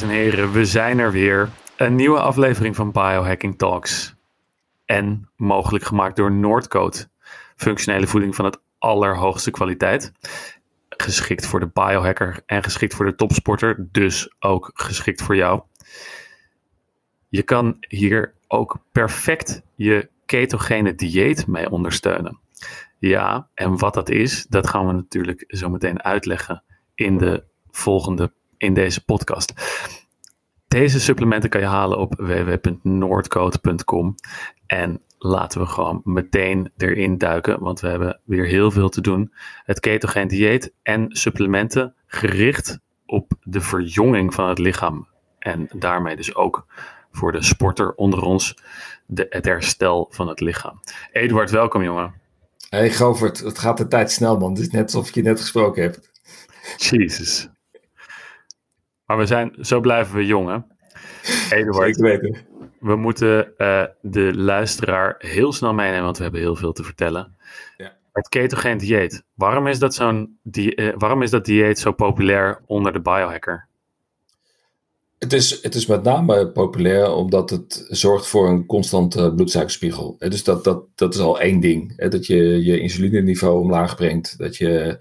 Dames 0.00 0.16
en 0.16 0.22
heren, 0.22 0.52
we 0.52 0.64
zijn 0.64 0.98
er 0.98 1.12
weer. 1.12 1.48
Een 1.76 1.94
nieuwe 1.94 2.20
aflevering 2.20 2.76
van 2.76 2.92
Biohacking 2.92 3.58
Talks. 3.58 4.14
En 4.84 5.28
mogelijk 5.36 5.84
gemaakt 5.84 6.16
door 6.16 6.32
Noordcoat. 6.32 7.08
Functionele 7.56 8.06
voeding 8.06 8.34
van 8.34 8.44
het 8.44 8.60
allerhoogste 8.78 9.50
kwaliteit. 9.50 10.12
Geschikt 10.88 11.46
voor 11.46 11.60
de 11.60 11.70
biohacker 11.72 12.42
en 12.46 12.62
geschikt 12.62 12.94
voor 12.94 13.04
de 13.04 13.14
topsporter. 13.14 13.88
Dus 13.92 14.34
ook 14.38 14.70
geschikt 14.74 15.22
voor 15.22 15.36
jou. 15.36 15.62
Je 17.28 17.42
kan 17.42 17.76
hier 17.88 18.34
ook 18.48 18.78
perfect 18.92 19.62
je 19.74 20.08
ketogene 20.26 20.94
dieet 20.94 21.46
mee 21.46 21.70
ondersteunen. 21.70 22.38
Ja, 22.98 23.48
en 23.54 23.78
wat 23.78 23.94
dat 23.94 24.08
is, 24.08 24.46
dat 24.46 24.68
gaan 24.68 24.86
we 24.86 24.92
natuurlijk 24.92 25.44
zo 25.46 25.68
meteen 25.68 26.02
uitleggen 26.02 26.62
in 26.94 27.18
de 27.18 27.44
volgende, 27.70 28.32
in 28.60 28.74
deze 28.74 29.04
podcast. 29.04 29.52
Deze 30.68 31.00
supplementen 31.00 31.50
kan 31.50 31.60
je 31.60 31.66
halen 31.66 31.98
op 31.98 32.14
www.noordcode.com. 32.16 34.14
En 34.66 35.02
laten 35.18 35.60
we 35.60 35.66
gewoon 35.66 36.00
meteen 36.04 36.72
erin 36.76 37.18
duiken, 37.18 37.60
want 37.60 37.80
we 37.80 37.88
hebben 37.88 38.20
weer 38.24 38.46
heel 38.46 38.70
veel 38.70 38.88
te 38.88 39.00
doen. 39.00 39.32
Het 39.64 39.80
ketogeen 39.80 40.28
dieet 40.28 40.72
en 40.82 41.06
supplementen 41.08 41.94
gericht 42.06 42.78
op 43.06 43.32
de 43.42 43.60
verjonging 43.60 44.34
van 44.34 44.48
het 44.48 44.58
lichaam. 44.58 45.08
En 45.38 45.68
daarmee 45.72 46.16
dus 46.16 46.34
ook 46.34 46.66
voor 47.12 47.32
de 47.32 47.42
sporter 47.42 47.94
onder 47.94 48.22
ons 48.22 48.56
de, 49.06 49.26
het 49.30 49.44
herstel 49.44 50.08
van 50.10 50.28
het 50.28 50.40
lichaam. 50.40 50.80
Eduard, 51.12 51.50
welkom 51.50 51.82
jongen. 51.82 52.14
Hey 52.68 52.90
Govert, 52.90 53.38
het 53.38 53.58
gaat 53.58 53.76
de 53.76 53.88
tijd 53.88 54.10
snel 54.10 54.38
man. 54.38 54.50
Het 54.50 54.60
is 54.60 54.70
net 54.70 54.82
alsof 54.82 55.14
je 55.14 55.22
net 55.22 55.40
gesproken 55.40 55.82
hebt. 55.82 56.10
Jezus. 56.76 57.48
Maar 59.10 59.18
we 59.18 59.26
zijn, 59.26 59.54
zo 59.60 59.80
blijven 59.80 60.16
we 60.16 60.26
jong 60.26 60.48
hè. 60.48 60.58
Eduard, 61.56 61.96
weten. 61.96 62.38
we 62.80 62.96
moeten 62.96 63.52
uh, 63.58 63.84
de 64.00 64.32
luisteraar 64.36 65.14
heel 65.18 65.52
snel 65.52 65.74
meenemen, 65.74 66.02
want 66.04 66.16
we 66.16 66.22
hebben 66.22 66.40
heel 66.40 66.56
veel 66.56 66.72
te 66.72 66.82
vertellen. 66.82 67.36
Ja. 67.76 67.96
Het 68.12 68.28
ketogeen 68.28 68.78
dieet. 68.78 69.22
Waarom 69.34 69.66
is, 69.66 69.78
dat 69.78 69.94
zo'n 69.94 70.38
die, 70.42 70.76
uh, 70.76 70.92
waarom 70.96 71.22
is 71.22 71.30
dat 71.30 71.44
dieet 71.44 71.78
zo 71.78 71.92
populair 71.92 72.60
onder 72.66 72.92
de 72.92 73.00
biohacker? 73.00 73.66
Het 75.18 75.32
is, 75.32 75.62
het 75.62 75.74
is 75.74 75.86
met 75.86 76.02
name 76.02 76.48
populair 76.48 77.12
omdat 77.12 77.50
het 77.50 77.84
zorgt 77.88 78.26
voor 78.26 78.48
een 78.48 78.66
constante 78.66 79.32
bloedsuikerspiegel. 79.34 80.16
Dus 80.18 80.44
dat, 80.44 80.64
dat, 80.64 80.84
dat 80.94 81.14
is 81.14 81.20
al 81.20 81.40
één 81.40 81.60
ding. 81.60 82.08
Dat 82.08 82.26
je 82.26 82.64
je 82.64 82.80
insulineniveau 82.80 83.60
omlaag 83.60 83.96
brengt. 83.96 84.38
Dat 84.38 84.56
je 84.56 84.98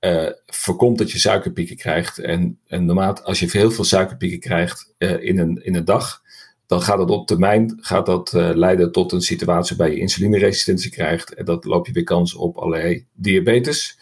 uh, 0.00 0.28
voorkomt 0.46 0.98
dat 0.98 1.10
je 1.10 1.18
suikerpieken 1.18 1.76
krijgt. 1.76 2.18
En, 2.18 2.58
en 2.66 2.98
als 3.24 3.40
je 3.40 3.48
heel 3.50 3.70
veel 3.70 3.84
suikerpieken 3.84 4.40
krijgt 4.40 4.94
uh, 4.98 5.22
in, 5.22 5.38
een, 5.38 5.64
in 5.64 5.74
een 5.74 5.84
dag, 5.84 6.22
dan 6.66 6.82
gaat 6.82 6.98
dat 6.98 7.10
op 7.10 7.26
termijn 7.26 7.78
gaat 7.80 8.06
dat, 8.06 8.32
uh, 8.32 8.50
leiden 8.54 8.92
tot 8.92 9.12
een 9.12 9.20
situatie 9.20 9.76
waarbij 9.76 9.96
je 9.96 10.02
insulineresistentie 10.02 10.90
krijgt. 10.90 11.34
En 11.34 11.44
dat 11.44 11.64
loop 11.64 11.86
je 11.86 11.92
weer 11.92 12.04
kans 12.04 12.34
op 12.34 12.56
allerlei 12.56 13.06
diabetes 13.12 13.98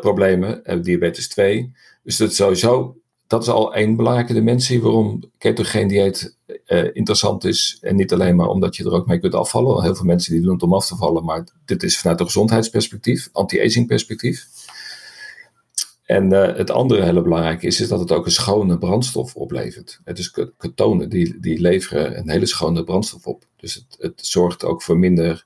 problemen, 0.00 0.82
diabetes 0.82 1.28
2. 1.28 1.72
Dus 2.02 2.16
dat 2.16 2.34
sowieso 2.34 2.96
dat 3.26 3.42
is 3.42 3.48
al 3.48 3.74
één 3.74 3.96
belangrijke 3.96 4.32
dimensie 4.32 4.82
waarom 4.82 5.22
ketogeen 5.38 5.88
dieet 5.88 6.36
interessant 6.92 7.44
is. 7.44 7.78
En 7.80 7.96
niet 7.96 8.12
alleen 8.12 8.36
maar 8.36 8.48
omdat 8.48 8.76
je 8.76 8.84
er 8.84 8.92
ook 8.92 9.06
mee 9.06 9.18
kunt 9.18 9.34
afvallen. 9.34 9.82
Heel 9.82 9.94
veel 9.94 10.04
mensen 10.04 10.32
die 10.32 10.42
doen 10.42 10.52
het 10.52 10.62
om 10.62 10.74
af 10.74 10.86
te 10.86 10.96
vallen, 10.96 11.24
maar 11.24 11.46
dit 11.64 11.82
is 11.82 11.98
vanuit 11.98 12.20
een 12.20 12.26
gezondheidsperspectief, 12.26 13.28
anti-aging 13.32 13.86
perspectief. 13.86 14.46
En 16.12 16.32
uh, 16.32 16.56
het 16.56 16.70
andere 16.70 17.02
hele 17.02 17.22
belangrijke 17.22 17.66
is, 17.66 17.80
is 17.80 17.88
dat 17.88 18.00
het 18.00 18.12
ook 18.12 18.24
een 18.24 18.30
schone 18.32 18.78
brandstof 18.78 19.34
oplevert. 19.34 20.00
Het 20.04 20.18
is 20.18 20.30
ketonen, 20.58 21.08
die, 21.08 21.40
die 21.40 21.60
leveren 21.60 22.18
een 22.18 22.30
hele 22.30 22.46
schone 22.46 22.84
brandstof 22.84 23.26
op. 23.26 23.44
Dus 23.56 23.74
het, 23.74 23.96
het 23.98 24.26
zorgt 24.26 24.64
ook 24.64 24.82
voor 24.82 24.98
minder 24.98 25.44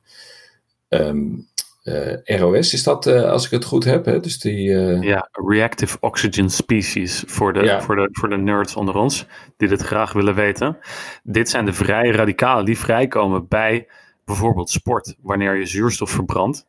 um, 0.88 1.48
uh, 1.84 2.12
ROS 2.24 2.72
is 2.72 2.82
dat, 2.82 3.06
uh, 3.06 3.22
als 3.22 3.44
ik 3.44 3.50
het 3.50 3.64
goed 3.64 3.84
heb. 3.84 4.04
Hè? 4.04 4.20
Dus 4.20 4.38
die. 4.38 4.70
Ja, 5.00 5.28
Reactive 5.32 5.96
Oxygen 6.00 6.50
Species 6.50 7.24
voor 7.26 7.52
de, 7.52 7.62
ja. 7.62 7.80
voor, 7.80 7.96
de, 7.96 8.08
voor 8.12 8.28
de 8.28 8.36
nerds 8.36 8.76
onder 8.76 8.94
ons 8.94 9.26
die 9.56 9.68
dit 9.68 9.82
graag 9.82 10.12
willen 10.12 10.34
weten. 10.34 10.78
Dit 11.22 11.48
zijn 11.48 11.64
de 11.64 11.72
vrije 11.72 12.12
radicalen 12.12 12.64
die 12.64 12.78
vrijkomen 12.78 13.48
bij 13.48 13.88
bijvoorbeeld 14.24 14.70
sport, 14.70 15.16
wanneer 15.22 15.56
je 15.56 15.66
zuurstof 15.66 16.10
verbrandt. 16.10 16.66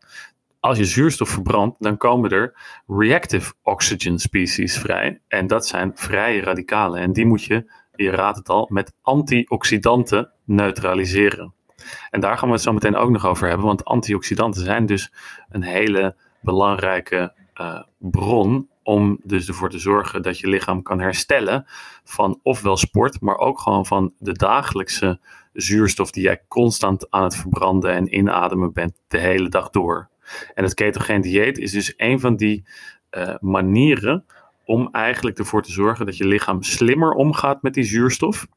Als 0.59 0.78
je 0.78 0.85
zuurstof 0.85 1.29
verbrandt, 1.29 1.75
dan 1.79 1.97
komen 1.97 2.29
er 2.29 2.53
reactive 2.88 3.53
oxygen 3.63 4.19
species 4.19 4.78
vrij. 4.78 5.22
En 5.28 5.47
dat 5.47 5.68
zijn 5.68 5.91
vrije 5.95 6.41
radicalen. 6.41 7.00
En 7.00 7.13
die 7.13 7.25
moet 7.25 7.44
je, 7.44 7.72
je 7.95 8.09
raadt 8.09 8.38
het 8.38 8.50
al, 8.50 8.69
met 8.72 8.94
antioxidanten 9.01 10.31
neutraliseren. 10.46 11.53
En 12.09 12.19
daar 12.19 12.38
gaan 12.38 12.47
we 12.47 12.53
het 12.53 12.63
zo 12.63 12.73
meteen 12.73 12.96
ook 12.96 13.09
nog 13.09 13.25
over 13.25 13.47
hebben, 13.47 13.66
want 13.66 13.85
antioxidanten 13.85 14.63
zijn 14.63 14.85
dus 14.85 15.13
een 15.50 15.63
hele 15.63 16.16
belangrijke 16.41 17.34
uh, 17.62 17.81
bron 17.97 18.69
om 18.84 19.19
dus 19.23 19.47
ervoor 19.47 19.69
te 19.69 19.79
zorgen 19.79 20.22
dat 20.22 20.40
je 20.40 20.47
lichaam 20.47 20.81
kan 20.81 21.00
herstellen 21.00 21.66
van 22.03 22.40
ofwel 22.44 22.78
sport, 22.78 23.22
maar 23.22 23.38
ook 23.38 23.59
gewoon 23.59 23.85
van 23.85 24.13
de 24.19 24.31
dagelijkse 24.31 25.19
zuurstof 25.53 26.12
die 26.12 26.23
jij 26.23 26.41
constant 26.47 27.12
aan 27.12 27.23
het 27.23 27.35
verbranden 27.35 27.94
en 27.94 28.16
inademen 28.16 28.73
bent 28.73 28.94
de 29.07 29.17
hele 29.17 29.50
dag 29.50 29.69
door. 29.69 30.09
En 30.54 30.64
het 30.64 30.74
ketogeen 30.74 31.22
dieet 31.22 31.58
is 31.58 31.72
dus 31.72 31.94
een 31.98 32.20
van 32.20 32.36
die 32.36 32.66
uh, 33.12 33.36
manieren 33.40 34.26
om 34.66 34.90
eigenlijk 34.92 35.38
ervoor 35.38 35.62
te 35.64 35.72
zorgen 35.72 36.06
dat 36.06 36.18
je 36.18 36.28
lichaam 36.28 36.64
slimmer 36.64 37.12
omgaat 37.12 37.62
met 37.62 37.74
die 37.74 37.84
zuurstof. 37.84 38.48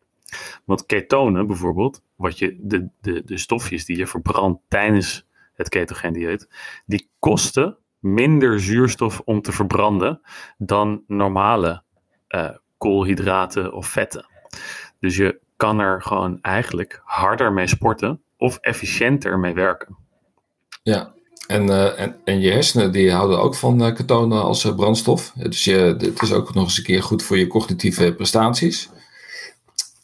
Want 0.64 0.86
ketonen 0.86 1.46
bijvoorbeeld, 1.46 2.02
wat 2.16 2.38
je, 2.38 2.56
de, 2.60 2.88
de, 3.00 3.24
de 3.24 3.38
stofjes 3.38 3.84
die 3.84 3.96
je 3.96 4.06
verbrandt 4.06 4.62
tijdens 4.68 5.26
het 5.54 5.68
ketogeen 5.68 6.12
dieet, 6.12 6.48
die 6.86 7.10
kosten 7.18 7.76
minder 7.98 8.60
zuurstof 8.60 9.20
om 9.24 9.40
te 9.40 9.52
verbranden 9.52 10.20
dan 10.58 11.04
normale 11.06 11.82
uh, 12.28 12.50
koolhydraten 12.78 13.72
of 13.72 13.86
vetten. 13.86 14.26
Dus 15.00 15.16
je 15.16 15.40
kan 15.56 15.78
er 15.78 16.02
gewoon 16.02 16.38
eigenlijk 16.40 17.00
harder 17.04 17.52
mee 17.52 17.66
sporten 17.66 18.22
of 18.36 18.56
efficiënter 18.56 19.38
mee 19.38 19.54
werken. 19.54 19.96
Ja, 20.82 21.14
en, 21.50 21.66
uh, 21.66 22.00
en, 22.00 22.16
en 22.24 22.40
je 22.40 22.50
hersenen 22.50 22.92
die 22.92 23.10
houden 23.10 23.40
ook 23.40 23.54
van 23.54 23.86
uh, 23.86 23.94
ketonen 23.94 24.42
als 24.42 24.64
uh, 24.64 24.74
brandstof. 24.74 25.32
Dus 25.36 25.64
je, 25.64 25.76
het 25.98 26.22
is 26.22 26.32
ook 26.32 26.54
nog 26.54 26.64
eens 26.64 26.78
een 26.78 26.84
keer 26.84 27.02
goed 27.02 27.22
voor 27.22 27.38
je 27.38 27.46
cognitieve 27.46 28.14
prestaties. 28.14 28.88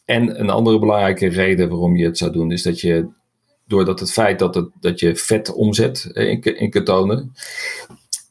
En 0.05 0.39
een 0.39 0.49
andere 0.49 0.79
belangrijke 0.79 1.27
reden 1.27 1.69
waarom 1.69 1.95
je 1.95 2.05
het 2.05 2.17
zou 2.17 2.31
doen, 2.31 2.51
is 2.51 2.61
dat 2.61 2.81
je, 2.81 3.07
doordat 3.65 3.99
het 3.99 4.11
feit 4.11 4.39
dat, 4.39 4.55
het, 4.55 4.69
dat 4.79 4.99
je 4.99 5.15
vet 5.15 5.53
omzet 5.53 6.09
in, 6.13 6.41
in 6.41 6.69
ketonen, 6.69 7.33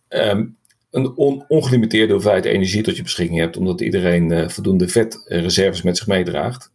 um, 0.08 0.56
een 0.90 1.16
on, 1.16 1.44
ongelimiteerde 1.48 2.12
hoeveelheid 2.12 2.44
energie 2.44 2.82
tot 2.82 2.96
je 2.96 3.02
beschikking 3.02 3.38
hebt, 3.38 3.56
omdat 3.56 3.80
iedereen 3.80 4.50
voldoende 4.50 4.88
vetreserves 4.88 5.82
met 5.82 5.96
zich 5.96 6.06
meedraagt. 6.06 6.70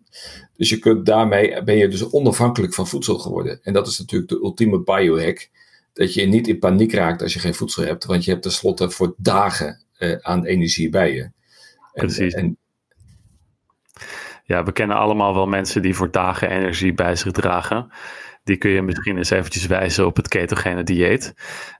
Dus 0.57 0.69
je 0.69 0.79
kunt 0.79 1.05
daarmee, 1.05 1.63
ben 1.63 1.77
je 1.77 1.87
dus 1.87 2.09
onafhankelijk 2.09 2.73
van 2.73 2.87
voedsel 2.87 3.17
geworden. 3.17 3.59
En 3.63 3.73
dat 3.73 3.87
is 3.87 3.99
natuurlijk 3.99 4.31
de 4.31 4.39
ultieme 4.43 4.79
biohack, 4.83 5.49
dat 5.93 6.13
je 6.13 6.25
niet 6.25 6.47
in 6.47 6.59
paniek 6.59 6.93
raakt 6.93 7.21
als 7.21 7.33
je 7.33 7.39
geen 7.39 7.53
voedsel 7.53 7.83
hebt, 7.83 8.05
want 8.05 8.23
je 8.25 8.31
hebt 8.31 8.43
tenslotte 8.43 8.89
voor 8.89 9.13
dagen 9.17 9.83
uh, 9.99 10.17
aan 10.21 10.45
energie 10.45 10.89
bij 10.89 11.13
je. 11.13 11.21
En, 11.21 11.31
Precies. 11.93 12.33
En, 12.33 12.57
ja, 14.43 14.63
we 14.63 14.71
kennen 14.71 14.97
allemaal 14.97 15.33
wel 15.33 15.47
mensen 15.47 15.81
die 15.81 15.95
voor 15.95 16.11
dagen 16.11 16.49
energie 16.49 16.93
bij 16.93 17.15
zich 17.15 17.31
dragen. 17.31 17.91
Die 18.43 18.57
kun 18.57 18.71
je 18.71 18.81
misschien 18.81 19.17
eens 19.17 19.29
eventjes 19.29 19.65
wijzen 19.65 20.05
op 20.05 20.15
het 20.15 20.27
ketogene 20.27 20.83
dieet. 20.83 21.33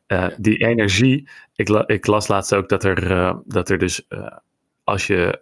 Uh, 0.07 0.27
die 0.37 0.57
energie, 0.57 1.29
ik, 1.55 1.67
la, 1.67 1.87
ik, 1.87 2.05
las 2.05 2.27
laatst 2.27 2.53
ook 2.53 2.69
dat 2.69 2.83
er, 2.83 3.11
uh, 3.11 3.35
dat 3.45 3.69
er 3.69 3.77
dus 3.77 4.07
als 4.83 5.07
je 5.07 5.41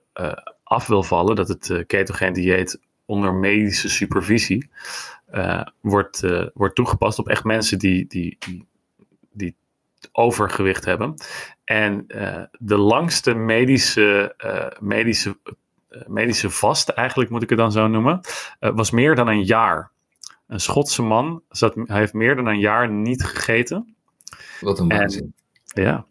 af 0.63 0.87
wil 0.87 1.03
vallen, 1.03 1.35
dat 1.35 1.47
het 1.47 1.83
ketogene 1.87 2.31
dieet 2.31 2.79
onder 3.05 3.33
medische 3.33 3.89
supervisie 3.89 4.69
wordt, 5.81 6.23
wordt 6.53 6.75
toegepast 6.75 7.19
op 7.19 7.27
echt 7.27 7.43
mensen 7.43 7.79
die, 7.79 8.07
die, 8.07 8.37
die, 8.39 8.65
die 9.31 9.55
overgewicht 10.11 10.85
hebben. 10.85 11.13
En 11.63 12.05
de 12.59 12.77
langste 12.77 13.33
medische, 13.33 14.35
medische 14.79 15.37
medische 16.07 16.49
vast, 16.49 16.89
eigenlijk 16.89 17.29
moet 17.29 17.43
ik 17.43 17.49
het 17.49 17.57
dan 17.57 17.71
zo 17.71 17.87
noemen, 17.87 18.19
uh, 18.59 18.69
was 18.75 18.91
meer 18.91 19.15
dan 19.15 19.27
een 19.27 19.43
jaar. 19.43 19.91
Een 20.47 20.59
Schotse 20.59 21.01
man, 21.01 21.41
zat, 21.49 21.75
hij 21.75 21.99
heeft 21.99 22.13
meer 22.13 22.35
dan 22.35 22.47
een 22.47 22.59
jaar 22.59 22.89
niet 22.89 23.23
gegeten. 23.23 23.95
Wat 24.59 24.79
een 24.79 24.87
waanzin. 24.87 25.33
Ja, 25.63 26.05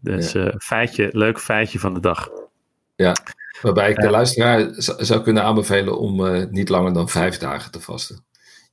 dus 0.00 0.32
ja. 0.32 0.44
Uh, 0.44 0.54
feitje, 0.58 1.08
leuk 1.12 1.40
feitje 1.40 1.78
van 1.78 1.94
de 1.94 2.00
dag. 2.00 2.30
Ja, 2.96 3.16
waarbij 3.62 3.90
ik 3.90 3.96
de 3.96 4.04
uh, 4.04 4.10
luisteraar 4.10 4.66
zou 4.76 5.22
kunnen 5.22 5.42
aanbevelen 5.42 5.98
om 5.98 6.20
uh, 6.20 6.46
niet 6.50 6.68
langer 6.68 6.92
dan 6.92 7.08
vijf 7.08 7.38
dagen 7.38 7.70
te 7.70 7.80
vasten. 7.80 8.24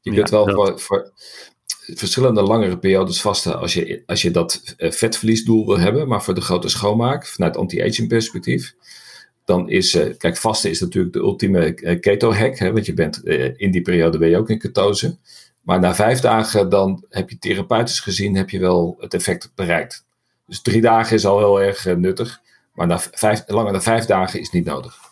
Je 0.05 0.13
kunt 0.13 0.29
ja, 0.29 0.35
wel 0.35 0.45
dat... 0.45 0.55
voor, 0.55 0.79
voor, 0.79 1.11
verschillende 1.93 2.41
langere 2.41 2.77
periodes 2.77 3.21
vasten 3.21 3.59
als 3.59 3.73
je, 3.73 4.03
als 4.05 4.21
je 4.21 4.31
dat 4.31 4.75
vetverliesdoel 4.77 5.65
wil 5.65 5.79
hebben, 5.79 6.07
maar 6.07 6.23
voor 6.23 6.33
de 6.33 6.41
grote 6.41 6.69
schoonmaak, 6.69 7.27
vanuit 7.27 7.57
anti-aging 7.57 8.07
perspectief, 8.07 8.75
dan 9.45 9.69
is, 9.69 9.95
uh, 9.95 10.17
kijk, 10.17 10.37
vasten 10.37 10.69
is 10.69 10.79
natuurlijk 10.79 11.13
de 11.13 11.19
ultieme 11.19 11.73
keto-hack, 11.99 12.57
hè, 12.57 12.71
want 12.71 12.85
je 12.85 12.93
bent 12.93 13.25
in 13.57 13.71
die 13.71 13.81
periode 13.81 14.17
ben 14.17 14.29
je 14.29 14.37
ook 14.37 14.49
in 14.49 14.59
ketose. 14.59 15.17
Maar 15.61 15.79
na 15.79 15.95
vijf 15.95 16.19
dagen, 16.19 16.69
dan 16.69 17.05
heb 17.09 17.29
je 17.29 17.39
therapeutisch 17.39 17.99
gezien, 17.99 18.35
heb 18.35 18.49
je 18.49 18.59
wel 18.59 18.95
het 18.99 19.13
effect 19.13 19.51
bereikt. 19.55 20.05
Dus 20.47 20.61
drie 20.61 20.81
dagen 20.81 21.15
is 21.15 21.25
al 21.25 21.37
heel 21.37 21.61
erg 21.61 21.85
nuttig, 21.95 22.41
maar 22.73 22.87
na 22.87 22.99
vijf, 22.99 23.43
langer 23.47 23.71
dan 23.71 23.81
vijf 23.81 24.05
dagen 24.05 24.39
is 24.39 24.49
niet 24.49 24.65
nodig. 24.65 25.04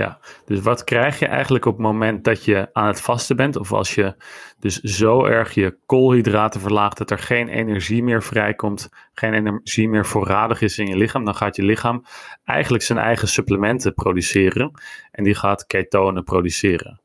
Ja, 0.00 0.18
dus 0.44 0.60
wat 0.60 0.84
krijg 0.84 1.18
je 1.18 1.26
eigenlijk 1.26 1.64
op 1.64 1.72
het 1.72 1.82
moment 1.82 2.24
dat 2.24 2.44
je 2.44 2.68
aan 2.72 2.86
het 2.86 3.00
vasten 3.00 3.36
bent? 3.36 3.56
Of 3.56 3.72
als 3.72 3.94
je 3.94 4.14
dus 4.58 4.80
zo 4.80 5.24
erg 5.24 5.54
je 5.54 5.76
koolhydraten 5.86 6.60
verlaagt 6.60 6.98
dat 6.98 7.10
er 7.10 7.18
geen 7.18 7.48
energie 7.48 8.02
meer 8.02 8.22
vrijkomt, 8.22 8.88
geen 9.14 9.34
energie 9.34 9.88
meer 9.88 10.06
voorradig 10.06 10.60
is 10.60 10.78
in 10.78 10.86
je 10.86 10.96
lichaam, 10.96 11.24
dan 11.24 11.34
gaat 11.34 11.56
je 11.56 11.62
lichaam 11.62 12.04
eigenlijk 12.44 12.84
zijn 12.84 12.98
eigen 12.98 13.28
supplementen 13.28 13.94
produceren 13.94 14.72
en 15.10 15.24
die 15.24 15.34
gaat 15.34 15.66
ketonen 15.66 16.24
produceren. 16.24 17.00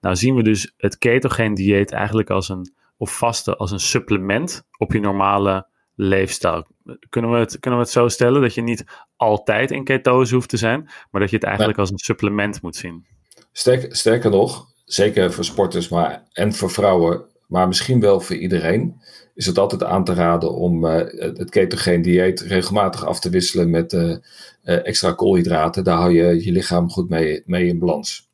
Nou 0.00 0.16
zien 0.16 0.34
we 0.34 0.42
dus 0.42 0.74
het 0.76 0.98
ketogeen 0.98 1.54
dieet 1.54 1.92
eigenlijk 1.92 2.30
als 2.30 2.48
een, 2.48 2.74
of 2.96 3.16
vasten 3.16 3.56
als 3.56 3.70
een 3.70 3.80
supplement 3.80 4.66
op 4.78 4.92
je 4.92 5.00
normale 5.00 5.66
leefstijl. 5.94 6.66
Kunnen 7.08 7.30
we, 7.30 7.36
het, 7.36 7.58
kunnen 7.58 7.78
we 7.78 7.84
het 7.84 7.94
zo 7.94 8.08
stellen 8.08 8.40
dat 8.40 8.54
je 8.54 8.62
niet 8.62 8.84
altijd 9.16 9.70
in 9.70 9.84
ketose 9.84 10.34
hoeft 10.34 10.48
te 10.48 10.56
zijn, 10.56 10.88
maar 11.10 11.20
dat 11.20 11.30
je 11.30 11.36
het 11.36 11.44
eigenlijk 11.44 11.78
als 11.78 11.90
een 11.90 11.98
supplement 11.98 12.62
moet 12.62 12.76
zien? 12.76 13.06
Sterker, 13.52 13.96
sterker 13.96 14.30
nog, 14.30 14.66
zeker 14.84 15.32
voor 15.32 15.44
sporters 15.44 15.88
maar, 15.88 16.22
en 16.32 16.52
voor 16.52 16.70
vrouwen, 16.70 17.24
maar 17.46 17.68
misschien 17.68 18.00
wel 18.00 18.20
voor 18.20 18.36
iedereen, 18.36 19.00
is 19.34 19.46
het 19.46 19.58
altijd 19.58 19.84
aan 19.84 20.04
te 20.04 20.14
raden 20.14 20.54
om 20.54 20.84
uh, 20.84 20.94
het 21.08 21.50
ketogeen 21.50 22.02
dieet 22.02 22.40
regelmatig 22.40 23.04
af 23.04 23.20
te 23.20 23.30
wisselen 23.30 23.70
met 23.70 23.92
uh, 23.92 24.02
uh, 24.02 24.18
extra 24.62 25.12
koolhydraten. 25.12 25.84
Daar 25.84 25.98
hou 25.98 26.12
je 26.12 26.44
je 26.44 26.52
lichaam 26.52 26.90
goed 26.90 27.08
mee, 27.08 27.42
mee 27.46 27.66
in 27.66 27.78
balans. 27.78 28.32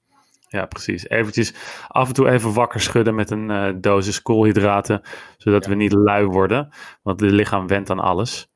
Ja, 0.53 0.67
precies. 0.67 1.09
Eventjes 1.09 1.55
af 1.89 2.09
en 2.09 2.15
toe 2.15 2.31
even 2.31 2.53
wakker 2.53 2.81
schudden 2.81 3.15
met 3.15 3.31
een 3.31 3.51
uh, 3.51 3.73
dosis 3.77 4.23
koolhydraten, 4.23 5.03
zodat 5.37 5.67
we 5.67 5.75
niet 5.75 5.93
lui 5.93 6.25
worden, 6.25 6.69
want 7.03 7.21
het 7.21 7.31
lichaam 7.31 7.67
went 7.67 7.91
aan 7.91 7.99
alles. 7.99 8.51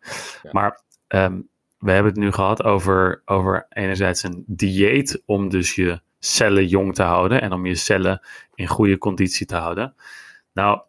Maar 0.52 0.80
um, 1.08 1.48
we 1.78 1.90
hebben 1.90 2.12
het 2.12 2.20
nu 2.20 2.32
gehad 2.32 2.64
over, 2.64 3.22
over 3.24 3.66
enerzijds 3.68 4.22
een 4.22 4.44
dieet 4.46 5.22
om 5.26 5.48
dus 5.48 5.74
je 5.74 6.00
cellen 6.18 6.66
jong 6.66 6.94
te 6.94 7.02
houden 7.02 7.40
en 7.40 7.52
om 7.52 7.66
je 7.66 7.74
cellen 7.74 8.20
in 8.54 8.66
goede 8.66 8.98
conditie 8.98 9.46
te 9.46 9.56
houden. 9.56 9.94
Nou, 10.52 10.80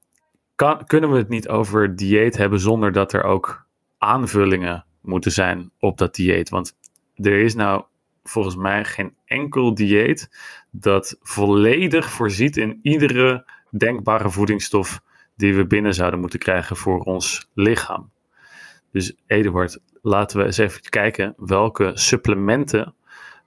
kan, 0.55 0.85
kunnen 0.85 1.11
we 1.11 1.17
het 1.17 1.29
niet 1.29 1.47
over 1.47 1.95
dieet 1.95 2.37
hebben 2.37 2.59
zonder 2.59 2.91
dat 2.91 3.13
er 3.13 3.23
ook 3.23 3.67
aanvullingen 3.97 4.85
moeten 5.01 5.31
zijn 5.31 5.71
op 5.79 5.97
dat 5.97 6.15
dieet? 6.15 6.49
Want 6.49 6.77
er 7.15 7.39
is 7.39 7.55
nou 7.55 7.83
volgens 8.29 8.55
mij 8.55 8.85
geen 8.85 9.15
enkel 9.25 9.73
dieet 9.73 10.29
dat 10.71 11.17
volledig 11.21 12.11
voorziet 12.11 12.57
in 12.57 12.79
iedere 12.81 13.45
denkbare 13.69 14.29
voedingsstof 14.29 15.01
die 15.35 15.55
we 15.55 15.67
binnen 15.67 15.93
zouden 15.93 16.19
moeten 16.19 16.39
krijgen 16.39 16.75
voor 16.75 16.99
ons 16.99 17.49
lichaam. 17.53 18.11
Dus 18.91 19.15
Eduard, 19.27 19.79
laten 20.01 20.37
we 20.37 20.45
eens 20.45 20.57
even 20.57 20.81
kijken 20.81 21.33
welke 21.37 21.91
supplementen 21.93 22.93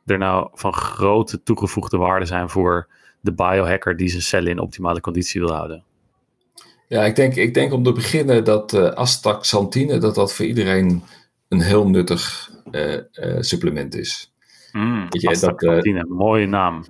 er 0.06 0.18
nou 0.18 0.48
van 0.52 0.72
grote 0.72 1.42
toegevoegde 1.42 1.96
waarde 1.96 2.26
zijn 2.26 2.48
voor 2.48 2.88
de 3.20 3.32
biohacker 3.32 3.96
die 3.96 4.08
zijn 4.08 4.22
cellen 4.22 4.50
in 4.50 4.58
optimale 4.58 5.00
conditie 5.00 5.40
wil 5.40 5.52
houden. 5.52 5.84
Ja, 6.88 7.04
ik 7.04 7.16
denk, 7.16 7.34
ik 7.34 7.54
denk 7.54 7.72
om 7.72 7.82
te 7.82 7.92
beginnen 7.92 8.44
dat 8.44 8.72
uh, 8.72 8.84
astaxanthine 8.90 9.98
dat 9.98 10.14
dat 10.14 10.34
voor 10.34 10.44
iedereen 10.44 11.02
een 11.48 11.60
heel 11.60 11.88
nuttig 11.88 12.50
uh, 12.70 12.92
uh, 12.94 13.00
supplement 13.40 13.94
is. 13.94 14.32
Mm, 14.72 15.06
je, 15.08 15.38
dat, 15.40 15.62
uh, 15.62 16.02
mooie 16.08 16.46
naam. 16.46 16.84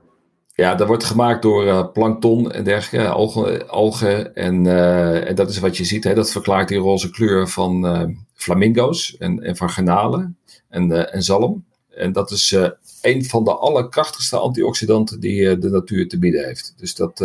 Ja, 0.54 0.74
dat 0.74 0.86
wordt 0.86 1.04
gemaakt 1.04 1.42
door 1.42 1.64
uh, 1.64 1.92
plankton 1.92 2.52
en 2.52 2.64
dergelijke, 2.64 3.08
algen. 3.08 3.68
algen 3.68 4.34
en, 4.34 4.64
uh, 4.64 5.28
en 5.28 5.34
dat 5.34 5.50
is 5.50 5.58
wat 5.58 5.76
je 5.76 5.84
ziet, 5.84 6.04
hè, 6.04 6.14
dat 6.14 6.30
verklaart 6.30 6.68
die 6.68 6.78
roze 6.78 7.10
kleur 7.10 7.48
van 7.48 8.16
flamingo's 8.34 9.16
en, 9.16 9.42
en 9.42 9.56
van 9.56 9.70
garnalen 9.70 10.38
en, 10.68 11.12
en 11.12 11.22
zalm. 11.22 11.64
En 11.88 12.12
dat 12.12 12.30
is 12.30 12.56
een 13.02 13.24
van 13.24 13.44
de 13.44 13.54
allerkrachtigste 13.54 14.36
antioxidanten 14.36 15.20
die 15.20 15.58
de 15.58 15.70
natuur 15.70 16.08
te 16.08 16.18
bieden 16.18 16.44
heeft. 16.44 16.74
Dus 16.76 16.94
dat, 16.94 17.20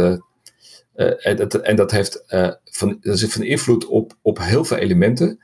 en, 0.95 1.35
dat, 1.35 1.55
en 1.55 1.75
dat 1.75 1.91
heeft 1.91 2.23
van, 2.63 2.97
dat 3.01 3.21
is 3.21 3.25
van 3.25 3.43
invloed 3.43 3.85
op, 3.85 4.13
op 4.21 4.39
heel 4.39 4.65
veel 4.65 4.77
elementen. 4.77 5.39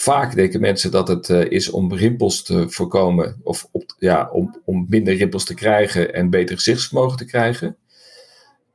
Vaak 0.00 0.34
denken 0.34 0.60
mensen 0.60 0.90
dat 0.90 1.08
het 1.08 1.28
uh, 1.28 1.50
is 1.50 1.70
om 1.70 1.94
rimpels 1.94 2.42
te 2.42 2.70
voorkomen, 2.70 3.40
of 3.42 3.68
op, 3.72 3.94
ja, 3.98 4.28
om, 4.32 4.60
om 4.64 4.86
minder 4.88 5.14
rimpels 5.14 5.44
te 5.44 5.54
krijgen 5.54 6.14
en 6.14 6.30
beter 6.30 6.56
gezichtsvermogen 6.56 7.16
te 7.16 7.24
krijgen. 7.24 7.76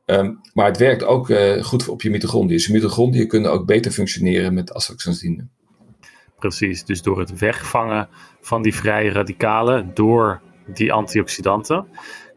Um, 0.05 0.41
maar 0.53 0.65
het 0.65 0.77
werkt 0.77 1.03
ook 1.03 1.29
uh, 1.29 1.63
goed 1.63 1.87
op 1.87 2.01
je 2.01 2.09
mitochondriën. 2.09 2.57
Dus 2.57 2.67
mitochondriën 2.67 3.27
kunnen 3.27 3.51
ook 3.51 3.65
beter 3.65 3.91
functioneren 3.91 4.53
met 4.53 4.73
astaxanthine. 4.73 5.47
Precies, 6.39 6.83
dus 6.85 7.01
door 7.01 7.19
het 7.19 7.39
wegvangen 7.39 8.07
van 8.41 8.61
die 8.61 8.75
vrije 8.75 9.11
radicalen 9.11 9.91
door 9.93 10.41
die 10.67 10.93
antioxidanten, 10.93 11.87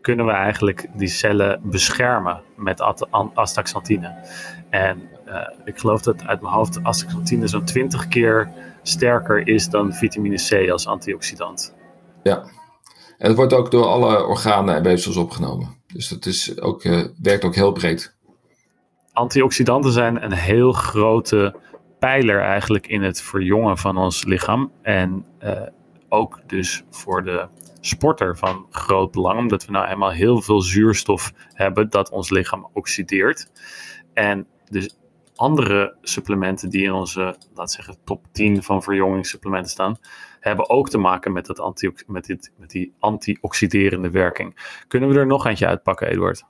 kunnen 0.01 0.27
we 0.27 0.33
eigenlijk 0.33 0.87
die 0.95 1.09
cellen 1.09 1.61
beschermen 1.63 2.43
met 2.57 2.81
astaxanthine. 3.35 4.15
En 4.71 5.09
uh, 5.29 5.49
ik 5.65 5.79
geloof 5.79 6.03
dat 6.03 6.27
uit 6.27 6.41
mijn 6.41 6.55
hoofd 6.55 6.83
astaxanthine 6.83 7.47
zo'n 7.47 7.65
20 7.65 8.09
keer 8.09 8.51
sterker 8.83 9.49
is 9.49 9.69
dan 9.69 9.93
vitamine 9.93 10.37
C 10.49 10.71
als 10.71 10.87
antioxidant. 10.87 11.75
Ja, 12.23 12.45
en 13.19 13.29
het 13.29 13.37
wordt 13.37 13.53
ook 13.53 13.71
door 13.71 13.85
alle 13.85 14.25
organen 14.25 14.75
en 14.75 14.83
weefsels 14.83 15.17
opgenomen. 15.17 15.77
Dus 15.87 16.09
dat 16.09 16.27
is 16.27 16.61
ook, 16.61 16.85
uh, 16.85 17.05
werkt 17.23 17.45
ook 17.45 17.55
heel 17.55 17.73
breed. 17.73 18.17
Antioxidanten 19.13 19.93
zijn 19.93 20.25
een 20.25 20.33
heel 20.33 20.73
grote 20.73 21.55
pijler 21.99 22.41
eigenlijk 22.41 22.87
in 22.87 23.03
het 23.03 23.21
verjongen 23.21 23.79
van 23.79 23.97
ons 23.97 24.25
lichaam. 24.25 24.73
En 24.83 25.25
uh, 25.43 25.61
ook 26.09 26.41
dus 26.47 26.83
voor 26.91 27.25
de 27.25 27.47
sporter 27.81 28.37
van 28.37 28.67
groot 28.71 29.11
belang, 29.11 29.39
omdat 29.39 29.65
we 29.65 29.73
nou 29.73 29.87
eenmaal 29.87 30.11
heel 30.11 30.43
veel 30.43 30.61
zuurstof 30.61 31.33
hebben 31.53 31.91
dat 31.91 32.11
ons 32.11 32.31
lichaam 32.31 32.69
oxideert. 32.73 33.51
En 34.15 34.47
dus 34.71 34.97
andere 35.39 35.97
supplementen 36.03 36.71
die 36.71 36.83
in 36.83 36.93
onze, 36.93 37.37
laat 37.55 37.71
zeggen, 37.71 37.97
top 38.05 38.27
10 38.33 38.63
van 38.63 38.83
verjongingssupplementen 38.83 39.71
staan, 39.71 39.99
hebben 40.41 40.71
ook 40.71 40.91
te 40.91 40.99
maken 40.99 41.33
met, 41.33 41.47
dat 41.47 41.61
anti, 41.61 41.93
met, 42.07 42.25
dit, 42.25 42.53
met 42.57 42.71
die 42.71 42.95
antioxiderende 42.99 44.11
werking. 44.11 44.79
Kunnen 44.89 45.09
we 45.09 45.19
er 45.19 45.27
nog 45.27 45.47
eentje 45.47 45.67
uitpakken, 45.67 46.09
Eduard? 46.09 46.45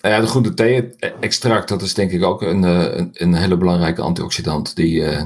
Ja, 0.00 0.20
de 0.20 0.26
groene 0.26 0.54
thee-extract, 0.54 1.68
dat 1.68 1.82
is 1.82 1.94
denk 1.94 2.10
ik 2.10 2.22
ook 2.22 2.42
een, 2.42 2.64
eh, 2.64 2.96
een, 2.96 3.10
een 3.12 3.34
hele 3.34 3.56
belangrijke 3.56 4.02
antioxidant 4.02 4.76
die, 4.76 5.00
uh, 5.00 5.22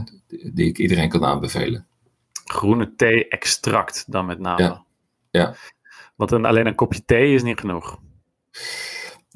die 0.52 0.66
ik 0.66 0.78
iedereen 0.78 1.09
kan 1.09 1.25
aanbevelen. 1.25 1.87
Groene 2.45 2.95
thee-extract 2.97 4.05
dan 4.12 4.26
met 4.26 4.38
name. 4.38 4.62
Ja. 4.62 4.85
ja. 5.31 5.55
Want 6.16 6.31
een, 6.31 6.45
alleen 6.45 6.66
een 6.66 6.75
kopje 6.75 7.05
thee 7.05 7.35
is 7.35 7.43
niet 7.43 7.61
genoeg. 7.61 7.99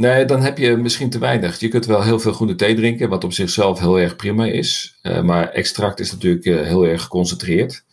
Nee, 0.00 0.24
dan 0.24 0.42
heb 0.42 0.58
je 0.58 0.76
misschien 0.76 1.10
te 1.10 1.18
weinig. 1.18 1.60
Je 1.60 1.68
kunt 1.68 1.86
wel 1.86 2.02
heel 2.02 2.18
veel 2.18 2.32
groene 2.32 2.54
thee 2.54 2.74
drinken, 2.74 3.08
wat 3.08 3.24
op 3.24 3.32
zichzelf 3.32 3.78
heel 3.78 3.98
erg 3.98 4.16
prima 4.16 4.46
is. 4.46 4.98
Uh, 5.02 5.22
maar 5.22 5.48
extract 5.48 6.00
is 6.00 6.12
natuurlijk 6.12 6.44
uh, 6.44 6.62
heel 6.62 6.86
erg 6.86 7.02
geconcentreerd. 7.02 7.84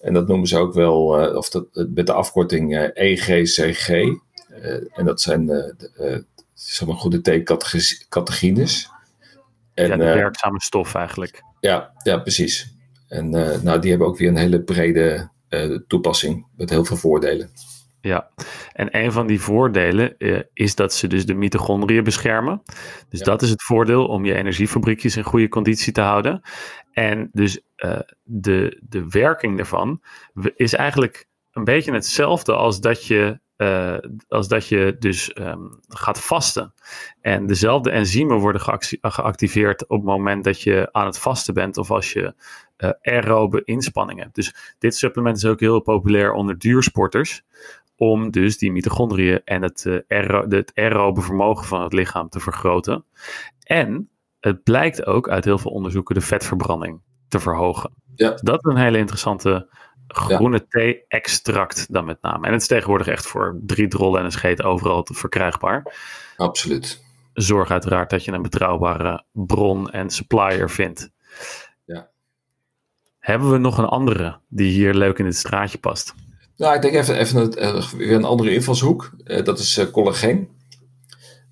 En 0.00 0.12
dat 0.12 0.28
noemen 0.28 0.48
ze 0.48 0.58
ook 0.58 0.74
wel, 0.74 1.28
uh, 1.28 1.36
of 1.36 1.48
dat, 1.48 1.66
met 1.72 2.06
de 2.06 2.12
afkorting 2.12 2.90
EGCG. 2.94 3.88
en 4.92 5.04
dat 5.04 5.20
zijn 5.20 5.74
zeg 6.54 6.88
maar 6.88 6.96
groene 6.96 7.20
thee-categines. 7.20 8.90
Ja, 9.74 9.96
de 9.96 9.96
werkzame 9.96 10.60
stof 10.60 10.94
eigenlijk. 10.94 11.42
Ja, 11.60 11.92
ja 12.02 12.18
precies. 12.18 12.74
En 13.08 13.30
nou, 13.62 13.80
die 13.80 13.90
hebben 13.90 14.08
ook 14.08 14.18
weer 14.18 14.28
een 14.28 14.36
hele 14.36 14.60
brede 14.60 15.30
toepassing 15.86 16.46
met 16.56 16.70
heel 16.70 16.84
veel 16.84 16.96
voordelen. 16.96 17.50
Ja, 18.06 18.30
en 18.72 18.88
een 18.96 19.12
van 19.12 19.26
die 19.26 19.40
voordelen 19.40 20.14
uh, 20.18 20.40
is 20.52 20.74
dat 20.74 20.94
ze 20.94 21.06
dus 21.06 21.26
de 21.26 21.34
mitochondriën 21.34 22.04
beschermen. 22.04 22.62
Dus 23.08 23.20
dat 23.20 23.42
is 23.42 23.50
het 23.50 23.62
voordeel 23.62 24.06
om 24.06 24.24
je 24.24 24.34
energiefabriekjes 24.34 25.16
in 25.16 25.22
goede 25.22 25.48
conditie 25.48 25.92
te 25.92 26.00
houden. 26.00 26.40
En 26.92 27.28
dus 27.32 27.60
uh, 27.76 27.98
de, 28.22 28.80
de 28.88 29.08
werking 29.08 29.56
daarvan 29.56 30.02
is 30.56 30.74
eigenlijk 30.74 31.28
een 31.52 31.64
beetje 31.64 31.92
hetzelfde 31.92 32.54
als 32.54 32.80
dat 32.80 33.06
je, 33.06 33.40
uh, 33.56 33.98
als 34.28 34.48
dat 34.48 34.68
je 34.68 34.96
dus 34.98 35.38
um, 35.38 35.80
gaat 35.88 36.20
vasten. 36.20 36.74
En 37.20 37.46
dezelfde 37.46 37.90
enzymen 37.90 38.38
worden 38.38 38.80
geactiveerd 39.00 39.86
op 39.88 39.96
het 39.96 40.06
moment 40.06 40.44
dat 40.44 40.62
je 40.62 40.88
aan 40.92 41.06
het 41.06 41.18
vasten 41.18 41.54
bent 41.54 41.76
of 41.76 41.90
als 41.90 42.12
je 42.12 42.34
aerobe 43.00 43.62
inspanning 43.64 44.20
hebt. 44.20 44.34
Dus 44.34 44.74
dit 44.78 44.96
supplement 44.96 45.36
is 45.36 45.44
ook 45.44 45.60
heel 45.60 45.80
populair 45.80 46.32
onder 46.32 46.58
duursporters 46.58 47.42
om 47.96 48.30
dus 48.30 48.58
die 48.58 48.72
mitochondriën 48.72 49.40
en 49.44 49.62
het, 49.62 49.84
uh, 49.84 50.40
het 50.48 50.72
aerobe 50.74 51.20
vermogen 51.20 51.66
van 51.66 51.82
het 51.82 51.92
lichaam 51.92 52.28
te 52.28 52.40
vergroten. 52.40 53.04
En 53.62 54.10
het 54.40 54.62
blijkt 54.62 55.06
ook 55.06 55.28
uit 55.28 55.44
heel 55.44 55.58
veel 55.58 55.70
onderzoeken 55.70 56.14
de 56.14 56.20
vetverbranding 56.20 57.00
te 57.28 57.40
verhogen. 57.40 57.90
Ja. 58.14 58.30
Dus 58.30 58.40
dat 58.40 58.64
is 58.64 58.72
een 58.72 58.80
hele 58.80 58.98
interessante 58.98 59.68
groene 60.08 60.66
thee-extract 60.68 61.92
dan 61.92 62.04
met 62.04 62.22
name. 62.22 62.46
En 62.46 62.52
het 62.52 62.60
is 62.60 62.68
tegenwoordig 62.68 63.06
echt 63.06 63.26
voor 63.26 63.58
drie 63.62 63.88
drollen 63.88 64.18
en 64.18 64.24
een 64.24 64.32
scheet 64.32 64.62
overal 64.62 65.02
te 65.02 65.14
verkrijgbaar. 65.14 65.94
Absoluut. 66.36 67.04
Zorg 67.32 67.70
uiteraard 67.70 68.10
dat 68.10 68.24
je 68.24 68.32
een 68.32 68.42
betrouwbare 68.42 69.24
bron 69.32 69.90
en 69.90 70.10
supplier 70.10 70.70
vindt. 70.70 71.10
Hebben 73.26 73.50
we 73.50 73.58
nog 73.58 73.78
een 73.78 73.84
andere 73.84 74.38
die 74.48 74.72
hier 74.72 74.94
leuk 74.94 75.18
in 75.18 75.24
het 75.24 75.36
straatje 75.36 75.78
past? 75.78 76.14
Nou, 76.56 76.74
ik 76.74 76.82
denk 76.82 76.94
even, 76.94 77.18
even 77.18 77.40
een, 77.40 77.54
eh, 77.54 77.82
weer 77.88 78.12
een 78.12 78.24
andere 78.24 78.54
invalshoek. 78.54 79.10
Uh, 79.24 79.44
dat 79.44 79.58
is 79.58 79.78
uh, 79.78 79.86
collageen. 79.90 80.48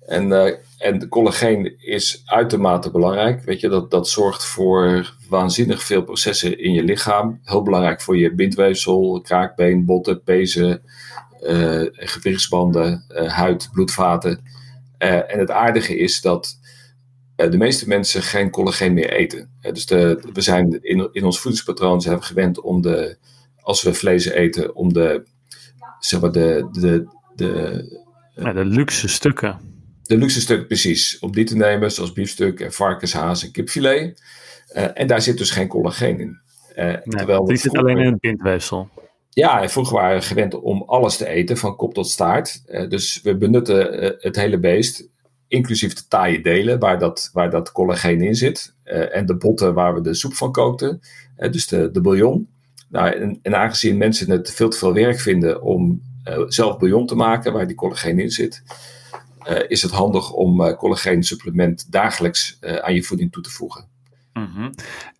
En, 0.05 0.57
en 0.77 1.07
collageen 1.07 1.75
is 1.79 2.21
uitermate 2.25 2.91
belangrijk. 2.91 3.43
Weet 3.43 3.59
je, 3.59 3.69
dat, 3.69 3.91
dat 3.91 4.09
zorgt 4.09 4.45
voor 4.45 5.13
waanzinnig 5.29 5.83
veel 5.83 6.03
processen 6.03 6.59
in 6.59 6.73
je 6.73 6.83
lichaam. 6.83 7.39
Heel 7.43 7.63
belangrijk 7.63 8.01
voor 8.01 8.17
je 8.17 8.35
bindweefsel, 8.35 9.21
kraakbeen, 9.21 9.85
botten, 9.85 10.23
pezen, 10.23 10.81
gewrichtsbanden, 11.91 13.05
huid, 13.27 13.69
bloedvaten. 13.71 14.43
en 14.97 15.39
het 15.39 15.51
aardige 15.51 15.97
is 15.97 16.21
dat 16.21 16.59
de 17.35 17.57
meeste 17.57 17.87
mensen 17.87 18.21
geen 18.21 18.49
collageen 18.49 18.93
meer 18.93 19.09
eten. 19.09 19.49
dus 19.61 19.85
de, 19.85 20.29
we 20.33 20.41
zijn 20.41 20.79
in, 20.81 21.09
in 21.11 21.23
ons 21.23 21.39
voedingspatroon 21.39 22.01
zijn 22.01 22.17
we 22.17 22.23
gewend 22.23 22.61
om 22.61 22.81
de 22.81 23.17
als 23.65 23.83
we 23.83 23.93
vlees 23.93 24.25
eten, 24.25 24.75
om 24.75 24.93
de, 24.93 25.23
zeg 25.99 26.21
maar, 26.21 26.31
de, 26.31 26.67
de, 26.71 27.07
de, 27.35 28.03
ja, 28.35 28.53
de 28.53 28.65
luxe 28.65 29.07
stukken. 29.07 29.59
De 30.03 30.17
luxe 30.17 30.41
stukken, 30.41 30.67
precies. 30.67 31.19
Om 31.19 31.31
die 31.31 31.45
te 31.45 31.55
nemen, 31.55 31.91
zoals 31.91 32.13
biefstuk 32.13 32.59
en 32.59 32.73
varkenshaas 32.73 33.43
en 33.43 33.51
kipfilet. 33.51 34.23
Uh, 34.75 34.99
en 34.99 35.07
daar 35.07 35.21
zit 35.21 35.37
dus 35.37 35.51
geen 35.51 35.67
collageen 35.67 36.19
in. 36.19 36.39
Uh, 36.75 36.85
nee, 36.85 37.01
terwijl 37.03 37.45
die 37.45 37.57
zit 37.57 37.77
alleen 37.77 37.97
in 37.97 38.11
het 38.11 38.19
bindweefsel. 38.19 38.89
Ja, 39.29 39.61
en 39.61 39.69
vroeger 39.69 39.95
waren 39.95 40.19
we 40.19 40.25
gewend 40.25 40.53
om 40.53 40.83
alles 40.83 41.17
te 41.17 41.27
eten, 41.27 41.57
van 41.57 41.75
kop 41.75 41.93
tot 41.93 42.09
staart. 42.09 42.63
Uh, 42.67 42.89
dus 42.89 43.21
we 43.21 43.37
benutten 43.37 44.15
het 44.19 44.35
hele 44.35 44.59
beest, 44.59 45.09
inclusief 45.55 45.93
de 45.93 46.07
taaie 46.07 46.41
delen, 46.41 46.79
waar 46.79 46.99
dat, 46.99 47.29
waar 47.33 47.49
dat 47.49 47.71
collageen 47.71 48.21
in 48.21 48.35
zit. 48.35 48.73
en 48.83 49.25
de 49.25 49.35
botten 49.35 49.73
waar 49.73 49.93
we 49.93 50.01
de 50.01 50.13
soep 50.13 50.33
van 50.33 50.51
kookten, 50.51 50.99
dus 51.35 51.67
de, 51.67 51.91
de 51.91 52.01
bouillon. 52.01 52.47
Nou, 52.89 53.09
en, 53.09 53.39
en, 53.41 53.55
aangezien 53.55 53.97
mensen 53.97 54.29
het 54.29 54.53
veel 54.53 54.69
te 54.69 54.77
veel 54.77 54.93
werk 54.93 55.19
vinden 55.19 55.61
om 55.61 56.01
uh, 56.29 56.43
zelf 56.47 56.77
bouillon 56.77 57.05
te 57.05 57.15
maken, 57.15 57.53
waar 57.53 57.67
die 57.67 57.75
collageen 57.75 58.19
in 58.19 58.29
zit, 58.29 58.63
is 59.67 59.81
het 59.81 59.91
handig 59.91 60.31
om 60.31 60.75
collageen 60.75 61.23
supplement 61.23 61.91
dagelijks 61.91 62.57
aan 62.61 62.93
je 62.93 63.03
voeding 63.03 63.31
toe 63.31 63.43
te 63.43 63.49
voegen. 63.49 63.87
-hmm. 64.33 64.71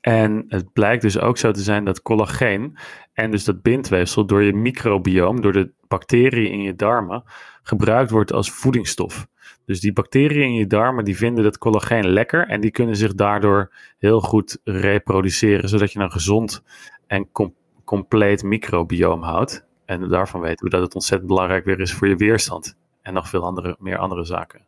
En 0.01 0.45
het 0.47 0.73
blijkt 0.73 1.01
dus 1.01 1.19
ook 1.19 1.37
zo 1.37 1.51
te 1.51 1.61
zijn 1.61 1.85
dat 1.85 2.01
collageen 2.01 2.77
en 3.13 3.31
dus 3.31 3.43
dat 3.43 3.61
bindweefsel 3.61 4.25
door 4.25 4.43
je 4.43 4.53
microbioom, 4.53 5.41
door 5.41 5.53
de 5.53 5.71
bacteriën 5.87 6.51
in 6.51 6.61
je 6.61 6.75
darmen, 6.75 7.23
gebruikt 7.63 8.11
wordt 8.11 8.33
als 8.33 8.51
voedingsstof. 8.51 9.27
Dus 9.65 9.79
die 9.79 9.93
bacteriën 9.93 10.43
in 10.43 10.53
je 10.53 10.67
darmen 10.67 11.05
die 11.05 11.17
vinden 11.17 11.43
dat 11.43 11.57
collageen 11.57 12.07
lekker 12.07 12.47
en 12.47 12.61
die 12.61 12.71
kunnen 12.71 12.95
zich 12.95 13.13
daardoor 13.13 13.71
heel 13.97 14.21
goed 14.21 14.57
reproduceren, 14.63 15.69
zodat 15.69 15.91
je 15.91 15.99
een 15.99 16.11
gezond 16.11 16.63
en 17.07 17.31
com 17.31 17.53
compleet 17.83 18.43
microbioom 18.43 19.23
houdt. 19.23 19.65
En 19.85 20.09
daarvan 20.09 20.41
weten 20.41 20.65
we 20.65 20.71
dat 20.71 20.81
het 20.81 20.93
ontzettend 20.93 21.29
belangrijk 21.29 21.65
weer 21.65 21.79
is 21.79 21.93
voor 21.93 22.07
je 22.07 22.15
weerstand. 22.15 22.75
En 23.01 23.13
nog 23.13 23.29
veel 23.29 23.43
andere, 23.43 23.75
meer 23.79 23.97
andere 23.97 24.23
zaken. 24.23 24.65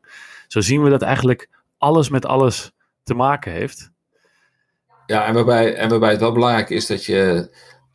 Zo 0.48 0.62
zien 0.62 0.84
we 0.84 0.90
dat 0.90 1.02
eigenlijk 1.02 1.50
alles 1.78 2.10
met 2.10 2.26
alles 2.26 2.72
te 3.04 3.14
maken 3.14 3.52
heeft. 3.52 3.92
Ja, 5.06 5.26
en 5.26 5.34
waarbij, 5.34 5.76
en 5.76 5.90
waarbij 5.90 6.12
het 6.12 6.20
wel 6.20 6.32
belangrijk 6.32 6.70
is 6.70 6.88
dat 6.88 7.06
je 7.06 7.50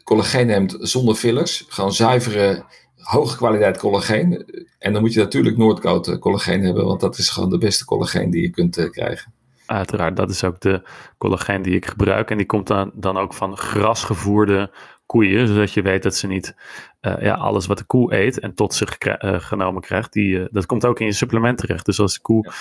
collageen 0.04 0.46
neemt 0.46 0.76
zonder 0.78 1.14
fillers. 1.14 1.64
Gewoon 1.68 1.92
zuivere, 1.92 2.64
hoge 3.02 3.36
kwaliteit 3.36 3.78
collageen. 3.78 4.44
En 4.78 4.92
dan 4.92 5.02
moet 5.02 5.12
je 5.12 5.20
natuurlijk 5.20 5.56
Noordcoat 5.56 6.18
collageen 6.18 6.62
hebben, 6.62 6.84
want 6.84 7.00
dat 7.00 7.18
is 7.18 7.28
gewoon 7.28 7.50
de 7.50 7.58
beste 7.58 7.84
collageen 7.84 8.30
die 8.30 8.42
je 8.42 8.50
kunt 8.50 8.78
uh, 8.78 8.90
krijgen. 8.90 9.32
Uiteraard, 9.66 10.16
dat 10.16 10.30
is 10.30 10.44
ook 10.44 10.60
de 10.60 10.88
collageen 11.18 11.62
die 11.62 11.74
ik 11.74 11.86
gebruik. 11.86 12.30
En 12.30 12.36
die 12.36 12.46
komt 12.46 12.66
dan, 12.66 12.90
dan 12.94 13.16
ook 13.16 13.34
van 13.34 13.56
grasgevoerde 13.56 14.70
koeien, 15.06 15.48
zodat 15.48 15.72
je 15.72 15.82
weet 15.82 16.02
dat 16.02 16.16
ze 16.16 16.26
niet 16.26 16.54
uh, 17.00 17.14
ja, 17.20 17.34
alles 17.34 17.66
wat 17.66 17.78
de 17.78 17.84
koe 17.84 18.14
eet 18.14 18.38
en 18.38 18.54
tot 18.54 18.74
zich 18.74 18.96
uh, 19.06 19.40
genomen 19.40 19.82
krijgt, 19.82 20.12
die, 20.12 20.34
uh, 20.34 20.46
dat 20.50 20.66
komt 20.66 20.86
ook 20.86 21.00
in 21.00 21.06
je 21.06 21.12
supplement 21.12 21.58
terecht. 21.58 21.86
Dus 21.86 22.00
als 22.00 22.14
de 22.14 22.20
koe 22.20 22.52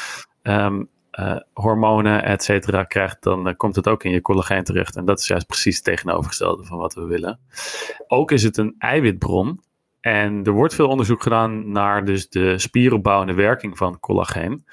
um, 0.42 0.90
hormonen, 1.54 2.24
et 2.24 2.44
cetera, 2.44 2.84
krijgt, 2.84 3.24
dan 3.24 3.56
komt 3.58 3.76
het 3.76 3.88
ook 3.88 4.04
in 4.04 4.12
je 4.12 4.22
collageen 4.22 4.64
terecht. 4.64 4.96
En 4.96 5.06
dat 5.06 5.20
is 5.20 5.28
juist 5.28 5.48
precies 5.48 5.76
het 5.76 5.84
tegenovergestelde 5.84 6.64
van 6.64 6.78
wat 6.78 6.94
we 6.94 7.06
willen. 7.06 7.40
Ook 8.08 8.32
is 8.32 8.44
het 8.44 8.58
een 8.58 8.76
eiwitbron. 8.78 9.62
En 10.02 10.44
er 10.44 10.52
wordt 10.52 10.76
veel 10.76 10.88
onderzoek 10.88 11.24
gedaan 11.24 11.72
naar 11.72 12.06
dus 12.06 12.30
de 12.30 12.60
spieropbouwende 12.60 13.34
werking 13.34 13.78
van 13.78 14.00
collageen. 14.00 14.66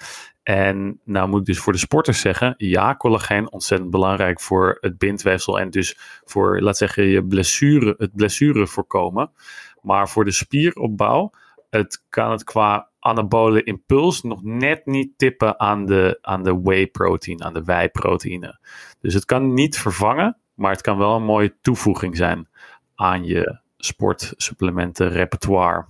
En 0.42 1.00
nou 1.04 1.28
moet 1.28 1.40
ik 1.40 1.46
dus 1.46 1.58
voor 1.58 1.72
de 1.72 1.78
sporters 1.78 2.20
zeggen, 2.20 2.54
ja, 2.56 2.96
collageen 2.96 3.52
ontzettend 3.52 3.90
belangrijk 3.90 4.40
voor 4.40 4.78
het 4.80 4.98
bindweefsel 4.98 5.60
en 5.60 5.70
dus 5.70 5.96
voor, 6.24 6.60
laat 6.60 6.76
zeggen, 6.76 7.04
je 7.04 7.24
blessure, 7.24 7.94
het 7.98 8.16
blessure 8.16 8.66
voorkomen. 8.66 9.30
Maar 9.82 10.08
voor 10.08 10.24
de 10.24 10.30
spieropbouw, 10.30 11.30
het 11.70 12.04
kan 12.08 12.30
het 12.30 12.44
qua 12.44 12.88
anabole 12.98 13.62
impuls 13.62 14.22
nog 14.22 14.42
net 14.42 14.86
niet 14.86 15.10
tippen 15.16 15.60
aan 15.60 15.86
de, 15.86 16.18
aan 16.22 16.42
de 16.42 16.60
whey 16.60 16.86
protein, 16.86 17.44
aan 17.44 17.54
de 17.54 17.64
wijproteïne. 17.64 18.58
Dus 19.00 19.14
het 19.14 19.24
kan 19.24 19.54
niet 19.54 19.78
vervangen, 19.78 20.36
maar 20.54 20.70
het 20.70 20.80
kan 20.80 20.98
wel 20.98 21.16
een 21.16 21.24
mooie 21.24 21.56
toevoeging 21.60 22.16
zijn 22.16 22.48
aan 22.94 23.24
je 23.24 23.60
sportsupplementen 23.78 25.08
repertoire. 25.08 25.84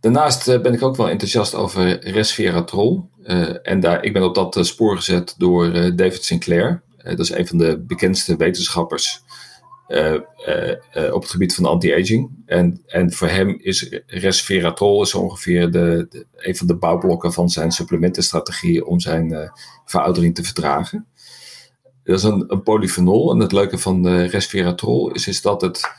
Daarnaast 0.00 0.48
eh, 0.48 0.60
ben 0.60 0.72
ik 0.72 0.82
ook 0.82 0.96
wel 0.96 1.08
enthousiast 1.08 1.54
over 1.54 2.08
resveratrol. 2.10 3.10
Uh, 3.22 3.56
en 3.62 3.80
daar, 3.80 4.04
ik 4.04 4.12
ben 4.12 4.22
op 4.22 4.34
dat 4.34 4.56
eh, 4.56 4.62
spoor 4.62 4.96
gezet 4.96 5.34
door 5.38 5.72
David 5.96 6.24
Sinclair. 6.24 6.82
dat 6.96 7.18
is 7.18 7.30
een 7.30 7.46
van 7.46 7.58
de 7.58 7.80
bekendste 7.86 8.36
wetenschappers 8.36 9.22
op 11.12 11.22
het 11.22 11.30
gebied 11.30 11.54
van 11.54 11.64
anti-aging. 11.64 12.30
En, 12.46 12.82
en 12.86 13.12
voor 13.12 13.28
hem 13.28 13.56
is 13.60 14.00
resveratrol 14.06 15.02
is 15.02 15.14
ongeveer 15.14 15.70
de, 15.70 16.06
de, 16.08 16.26
een 16.36 16.56
van 16.56 16.66
de 16.66 16.76
bouwblokken 16.76 17.32
van 17.32 17.48
zijn 17.48 17.72
supplementenstrategie 17.72 18.86
om 18.86 19.00
zijn 19.00 19.52
veroudering 19.84 20.34
te 20.34 20.44
verdragen. 20.44 21.06
Dat 22.04 22.18
is 22.18 22.22
een, 22.22 22.44
een 22.48 22.62
polyfenol. 22.62 23.32
En 23.32 23.38
het 23.38 23.52
leuke 23.52 23.78
van 23.78 24.08
resveratrol 24.08 25.10
is, 25.10 25.28
is 25.28 25.42
dat 25.42 25.60
het 25.60 25.92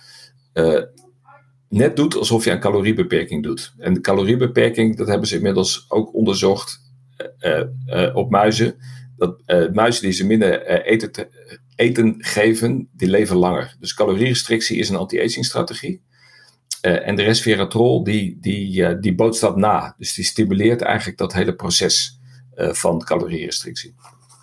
net 1.69 1.95
doet 1.95 2.15
alsof 2.15 2.43
je 2.45 2.51
een 2.51 2.59
caloriebeperking 2.59 3.43
doet. 3.43 3.73
En 3.77 3.93
de 3.93 4.01
caloriebeperking, 4.01 4.97
dat 4.97 5.07
hebben 5.07 5.27
ze 5.27 5.35
inmiddels 5.35 5.85
ook 5.87 6.13
onderzocht 6.13 6.81
uh, 7.39 8.15
op 8.15 8.29
muizen. 8.29 8.75
Dat 9.17 9.41
muizen 9.73 10.03
die 10.03 10.11
ze 10.11 10.25
minder 10.25 10.65
eten, 10.85 11.11
te, 11.11 11.27
eten 11.75 12.15
geven, 12.17 12.89
die 12.91 13.09
leven 13.09 13.35
langer. 13.35 13.75
Dus 13.79 13.93
calorierestrictie 13.93 14.77
is 14.77 14.89
een 14.89 14.95
anti-aging 14.95 15.45
strategie. 15.45 16.01
en 16.81 17.15
de 17.15 17.23
resveratrol, 17.23 18.03
die, 18.03 18.37
die, 18.41 18.99
die 18.99 19.15
bootst 19.15 19.41
dat 19.41 19.57
na. 19.57 19.95
Dus 19.97 20.13
die 20.13 20.25
stimuleert 20.25 20.81
eigenlijk 20.81 21.17
dat 21.17 21.33
hele 21.33 21.55
proces 21.55 22.19
van 22.55 23.03
calorierestrictie. 23.03 23.95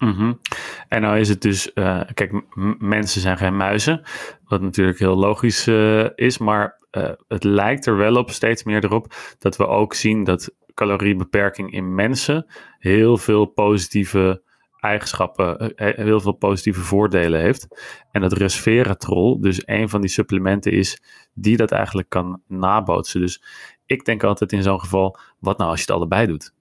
Mm. 0.04 0.40
En 0.88 1.00
nou 1.00 1.18
is 1.18 1.28
het 1.28 1.42
dus, 1.42 1.70
uh, 1.74 2.00
kijk, 2.14 2.32
mensen 2.78 3.20
zijn 3.20 3.36
geen 3.36 3.56
muizen, 3.56 4.02
wat 4.44 4.60
natuurlijk 4.60 4.98
heel 4.98 5.16
logisch 5.16 5.68
uh, 5.68 6.06
is, 6.14 6.38
maar 6.38 6.78
uh, 6.90 7.10
het 7.28 7.44
lijkt 7.44 7.86
er 7.86 7.96
wel 7.96 8.16
op, 8.16 8.30
steeds 8.30 8.64
meer 8.64 8.84
erop, 8.84 9.14
dat 9.38 9.56
we 9.56 9.66
ook 9.66 9.94
zien 9.94 10.24
dat 10.24 10.54
caloriebeperking 10.74 11.72
in 11.72 11.94
mensen 11.94 12.46
heel 12.78 13.16
veel 13.16 13.44
positieve 13.44 14.42
eigenschappen, 14.80 15.72
heel 15.76 16.20
veel 16.20 16.32
positieve 16.32 16.80
voordelen 16.80 17.40
heeft. 17.40 17.66
En 18.10 18.20
dat 18.20 18.32
resveratrol 18.32 19.40
dus 19.40 19.62
een 19.64 19.88
van 19.88 20.00
die 20.00 20.10
supplementen 20.10 20.72
is 20.72 21.02
die 21.34 21.56
dat 21.56 21.70
eigenlijk 21.70 22.08
kan 22.08 22.42
nabootsen. 22.48 23.20
Dus 23.20 23.42
ik 23.86 24.04
denk 24.04 24.24
altijd 24.24 24.52
in 24.52 24.62
zo'n 24.62 24.80
geval, 24.80 25.18
wat 25.38 25.58
nou 25.58 25.70
als 25.70 25.78
je 25.78 25.86
het 25.86 25.94
allebei 25.96 26.26
doet? 26.26 26.54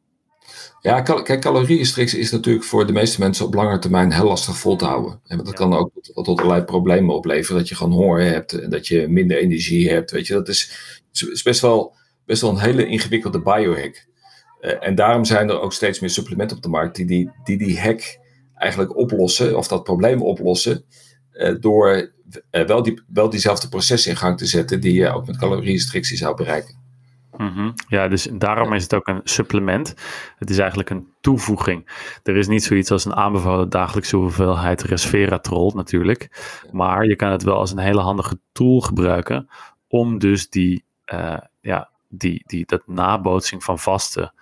Ja, 0.82 1.02
kijk, 1.02 1.42
calorierestrictie 1.42 2.20
is 2.20 2.32
natuurlijk 2.32 2.66
voor 2.66 2.88
de 2.88 2.94
meeste 2.94 3.20
mensen 3.20 3.46
op 3.46 3.54
lange 3.54 3.80
termijn 3.80 4.12
heel 4.12 4.28
lastig 4.28 4.58
vol 4.58 4.76
te 4.76 4.86
houden. 4.86 5.20
En 5.28 5.38
dat 5.38 5.54
kan 5.54 5.74
ook 5.74 5.92
tot, 6.02 6.26
tot, 6.26 6.40
allerlei 6.40 6.64
problemen 6.64 7.16
opleveren. 7.16 7.58
Dat 7.60 7.70
je 7.70 7.76
gewoon 7.76 7.94
honger 7.94 8.22
hebt 8.22 8.54
en 8.54 8.70
dat 8.70 8.88
je 8.88 9.08
minder 9.08 9.38
energie 9.38 9.90
hebt. 9.90 10.12
Weet 10.12 10.28
je, 10.28 10.34
dat 10.34 10.48
is, 10.48 10.72
is 11.12 11.44
best, 11.44 11.62
wel, 11.62 11.96
best 12.26 12.42
wel 12.42 12.52
een 12.52 12.60
hele 12.60 12.86
ingewikkelde 12.86 13.42
biohack. 13.42 14.06
Uh, 14.62 14.88
en 14.88 14.96
daarom 14.96 15.26
zijn 15.26 15.50
er 15.50 15.60
ook 15.60 15.74
steeds 15.74 16.00
meer 16.00 16.10
supplementen 16.10 16.58
op 16.58 16.64
de 16.64 16.70
markt 16.70 16.96
die 16.96 17.06
die, 17.06 17.32
die, 17.44 17.58
die 17.58 17.80
hack 17.80 18.20
eigenlijk 18.56 18.96
oplossen, 18.96 19.58
of 19.58 19.68
dat 19.68 19.84
probleem 19.84 20.22
oplossen, 20.22 20.86
uh, 21.34 21.56
door 21.60 22.12
uh, 22.52 22.66
wel, 22.66 22.84
die, 22.84 23.02
wel 23.08 23.30
diezelfde 23.30 23.70
processen 23.70 24.12
in 24.12 24.18
gang 24.18 24.38
te 24.38 24.46
zetten 24.46 24.82
die 24.82 24.94
je 24.94 25.10
ook 25.10 25.28
met 25.28 25.38
calorierestrictie 25.38 26.18
zou 26.18 26.36
bereiken. 26.36 26.81
Mhm. 27.42 27.72
Ja, 27.88 28.08
dus 28.08 28.28
daarom 28.34 28.74
is 28.74 28.84
het 28.84 28.94
ook 28.94 29.08
een 29.08 29.22
supplement. 29.24 29.96
Het 30.38 30.50
is 30.50 30.58
eigenlijk 30.58 30.90
een 30.90 31.08
toevoeging. 31.22 31.90
Er 32.24 32.36
is 32.36 32.48
niet 32.48 32.64
zoiets 32.64 32.92
als 32.92 33.06
een 33.06 33.16
aanbevolen 33.16 33.70
dagelijkse 33.70 34.16
hoeveelheid 34.16 34.82
resveratrol 34.82 35.72
natuurlijk. 35.76 36.30
Maar 36.72 37.06
je 37.06 37.16
kan 37.16 37.32
het 37.32 37.44
wel 37.44 37.56
als 37.56 37.72
een 37.72 37.78
hele 37.78 38.02
handige 38.02 38.40
tool 38.52 38.82
gebruiken 38.82 39.50
om 39.88 40.20
dus 40.20 40.50
die, 40.50 40.84
uh, 41.14 41.38
ja, 41.62 41.90
die, 42.08 42.44
die, 42.46 42.66
dat 42.66 42.88
nabootsing 42.88 43.64
van 43.64 43.80
vasten 43.80 44.34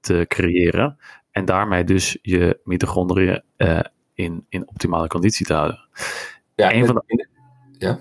te 0.00 0.24
creëren. 0.28 0.98
En 1.30 1.44
daarmee 1.44 1.84
dus 1.84 2.18
je 2.22 2.60
mitochondriën 2.64 3.42
uh, 3.56 3.80
in, 4.14 4.46
in 4.48 4.68
optimale 4.68 5.08
conditie 5.08 5.46
te 5.46 5.54
houden. 5.54 5.88
Ja, 6.54 6.72
een 6.72 6.86
van 6.86 6.94
de... 7.06 7.28
ja? 7.78 7.98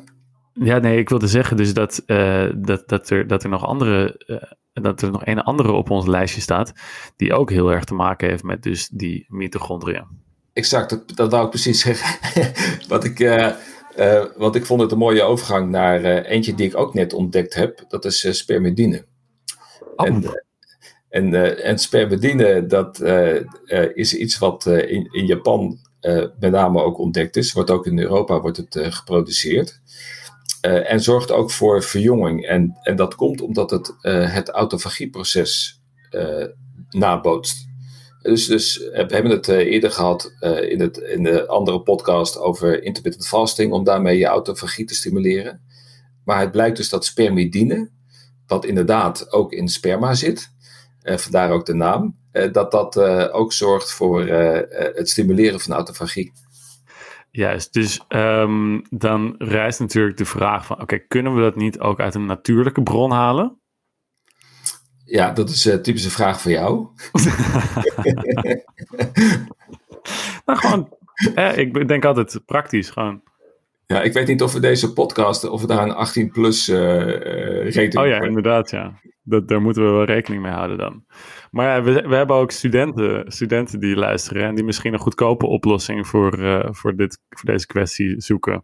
Ja, 0.54 0.78
nee, 0.78 0.98
ik 0.98 1.10
wilde 1.10 1.28
zeggen 1.28 1.58
dus 1.58 1.74
dat, 1.74 2.04
uh, 2.08 2.50
dat, 2.56 2.88
dat, 2.88 3.10
er, 3.10 3.28
dat 3.28 3.44
er 3.44 3.50
nog 3.50 3.66
andere, 3.66 4.24
uh, 4.28 4.84
dat 4.84 5.02
er 5.02 5.12
nog 5.12 5.26
een 5.26 5.42
andere 5.42 5.72
op 5.72 5.90
ons 5.90 6.06
lijstje 6.06 6.42
staat, 6.42 6.74
die 7.16 7.34
ook 7.34 7.50
heel 7.50 7.72
erg 7.72 7.84
te 7.84 7.94
maken 7.94 8.30
heeft 8.30 8.44
met 8.44 8.64
dus 8.64 8.88
die 8.88 9.26
mitochondriën. 9.28 10.06
Exact, 10.54 10.90
dat, 10.90 11.16
dat 11.16 11.32
wou 11.32 11.44
ik 11.44 11.50
precies 11.50 11.82
zeggen. 11.82 12.20
wat 12.94 13.04
ik, 13.04 13.20
uh, 13.20 13.52
want 14.38 14.56
ik 14.56 14.66
vond 14.66 14.82
het 14.82 14.92
een 14.92 14.98
mooie 14.98 15.24
overgang 15.24 15.70
naar 15.70 16.04
eentje 16.04 16.56
die 16.56 16.68
ik 16.68 16.78
ook 16.78 16.94
net 16.94 17.14
ontdekt 17.14 17.54
heb, 17.54 17.86
dat 17.88 18.06
is 18.06 18.38
spermidine. 18.38 19.06
Oh. 19.96 20.08
En, 20.08 20.44
en, 21.10 21.64
en 21.64 21.78
spermidine, 21.78 22.66
dat 22.66 23.02
is 23.94 24.14
iets 24.14 24.38
wat 24.38 24.66
in, 24.66 25.10
in 25.12 25.26
Japan 25.26 25.78
met 26.40 26.52
name 26.52 26.82
ook 26.82 26.98
ontdekt 26.98 27.36
is, 27.36 27.54
wordt 27.54 27.72
ook 27.72 27.86
in 27.86 28.00
Europa 28.00 28.42
wordt 28.42 28.58
het 28.58 28.78
geproduceerd. 28.80 29.82
Uh, 30.66 30.92
en 30.92 31.02
zorgt 31.02 31.32
ook 31.32 31.52
voor 31.52 31.84
verjonging. 31.84 32.46
En, 32.46 32.78
en 32.82 32.96
dat 32.96 33.16
komt 33.16 33.42
omdat 33.42 33.72
het 33.72 33.96
uh, 34.02 34.34
het 34.34 34.50
autofagieproces 34.50 35.82
uh, 36.12 36.46
nabootst. 36.90 37.68
Dus, 38.22 38.46
dus 38.46 38.78
we 38.78 39.06
hebben 39.08 39.32
het 39.32 39.48
eerder 39.48 39.92
gehad 39.92 40.34
in, 40.70 40.82
het, 40.82 40.98
in 40.98 41.24
de 41.24 41.48
andere 41.48 41.82
podcast 41.82 42.38
over 42.38 42.84
intermittent 42.84 43.28
fasting, 43.28 43.72
om 43.72 43.84
daarmee 43.84 44.18
je 44.18 44.26
autofagie 44.26 44.86
te 44.86 44.96
stimuleren. 44.96 45.62
Maar 46.26 46.40
het 46.40 46.52
blijkt 46.52 46.78
dus 46.78 46.90
dat 46.90 47.06
spermidine, 47.06 47.90
wat 48.48 48.66
inderdaad 48.66 49.32
ook 49.32 49.52
in 49.52 49.68
sperma 49.68 50.14
zit, 50.14 50.50
vandaar 51.02 51.52
ook 51.52 51.66
de 51.66 51.76
naam, 51.76 52.18
dat 52.52 52.72
dat 52.72 52.98
ook 53.32 53.54
zorgt 53.54 53.92
voor 53.92 54.26
het 54.96 55.10
stimuleren 55.10 55.60
van 55.60 55.74
autofagie. 55.74 56.32
Juist, 57.36 57.74
dus 57.74 58.02
um, 58.10 58.82
dan 58.90 59.36
rijst 59.38 59.80
natuurlijk 59.80 60.18
de 60.18 60.26
vraag 60.26 60.66
van, 60.66 60.82
oké, 60.82 60.98
kunnen 60.98 61.36
we 61.36 61.42
dat 61.42 61.56
niet 61.56 61.80
ook 61.80 62.00
uit 62.00 62.16
een 62.16 62.26
natuurlijke 62.26 62.84
bron 62.84 63.12
halen? 63.12 63.62
Ja, 65.06 65.32
dat 65.32 65.50
is 65.50 65.66
een 65.66 65.82
typische 65.82 66.10
vraag 66.10 66.42
voor 66.42 66.52
jou. 66.52 66.88
nou, 70.46 70.60
gewoon, 70.60 70.90
eh, 71.36 71.58
ik 71.58 71.88
denk 71.88 72.06
altijd 72.06 72.42
praktisch, 72.46 72.90
gewoon. 72.90 73.22
Ja, 73.86 74.02
ik 74.02 74.14
weet 74.14 74.28
niet 74.28 74.42
of 74.42 74.54
we 74.54 74.60
deze 74.60 74.94
podcast, 74.94 75.44
of 75.44 75.62
we 75.62 75.68
daar 75.68 75.84
een 75.84 75.94
18 75.94 76.32
plus 76.32 76.70
uh, 76.70 77.64
rating 77.64 77.98
Oh 77.98 78.08
ja, 78.08 78.22
inderdaad, 78.22 78.70
ja. 78.70 79.00
Dat, 79.24 79.48
daar 79.48 79.62
moeten 79.62 79.84
we 79.84 79.90
wel 79.90 80.04
rekening 80.04 80.42
mee 80.42 80.52
houden 80.52 80.78
dan. 80.78 81.06
Maar 81.52 81.68
ja, 81.68 81.84
we, 81.84 82.08
we 82.08 82.16
hebben 82.16 82.36
ook 82.36 82.52
studenten, 82.52 83.32
studenten 83.32 83.80
die 83.80 83.96
luisteren 83.96 84.44
en 84.44 84.56
die 84.56 84.64
misschien 84.64 84.94
een 84.94 85.00
goedkope 85.00 85.46
oplossing 85.46 86.08
voor, 86.08 86.40
uh, 86.40 86.68
voor, 86.72 86.96
dit, 86.96 87.20
voor 87.30 87.52
deze 87.52 87.68
kwestie 87.68 88.22
zoeken. 88.22 88.64